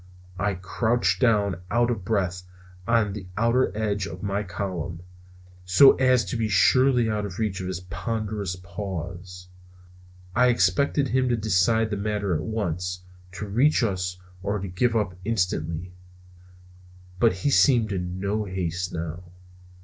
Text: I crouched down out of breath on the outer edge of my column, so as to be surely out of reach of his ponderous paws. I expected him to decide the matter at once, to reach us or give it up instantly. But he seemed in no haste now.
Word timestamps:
I 0.39 0.55
crouched 0.55 1.19
down 1.21 1.61
out 1.69 1.91
of 1.91 2.03
breath 2.03 2.41
on 2.87 3.13
the 3.13 3.27
outer 3.37 3.71
edge 3.77 4.07
of 4.07 4.23
my 4.23 4.41
column, 4.41 5.03
so 5.63 5.93
as 5.97 6.25
to 6.25 6.35
be 6.35 6.49
surely 6.49 7.07
out 7.07 7.23
of 7.23 7.37
reach 7.37 7.61
of 7.61 7.67
his 7.67 7.81
ponderous 7.81 8.55
paws. 8.55 9.49
I 10.35 10.47
expected 10.47 11.09
him 11.09 11.29
to 11.29 11.37
decide 11.37 11.91
the 11.91 11.97
matter 11.97 12.33
at 12.33 12.41
once, 12.41 13.03
to 13.33 13.45
reach 13.47 13.83
us 13.83 14.17
or 14.41 14.57
give 14.59 14.95
it 14.95 14.97
up 14.97 15.13
instantly. 15.23 15.93
But 17.19 17.33
he 17.33 17.51
seemed 17.51 17.91
in 17.91 18.19
no 18.19 18.45
haste 18.45 18.91
now. 18.91 19.21